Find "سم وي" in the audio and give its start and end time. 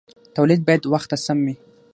1.25-1.55